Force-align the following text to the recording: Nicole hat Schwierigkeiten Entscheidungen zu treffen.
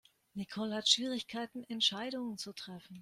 Nicole 0.35 0.73
hat 0.73 0.89
Schwierigkeiten 0.89 1.63
Entscheidungen 1.65 2.39
zu 2.39 2.53
treffen. 2.53 2.99